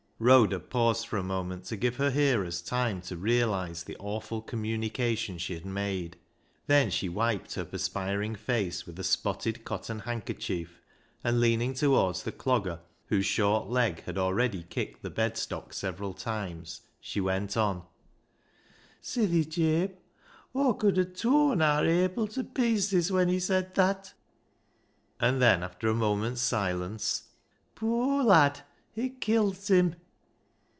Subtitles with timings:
[0.23, 5.39] Rhoda paused for a moment to give her hearers time to realise the awful communication
[5.39, 6.15] she had made.
[6.67, 10.79] Then she wiped her perspiring face with a spotted cotton handkerchief,
[11.23, 16.13] and, leaning towards the Clogger, whose short leg had already kicked the bed stock several
[16.13, 17.81] times, she went on
[19.01, 19.95] —"Sithi, Jabe;
[20.53, 24.13] Aw could ha' torn aar Abil to pieces when he said that."
[25.19, 27.29] And then, after a moment's silence,"
[27.73, 28.61] Poor lad,
[28.95, 29.95] it kilt him."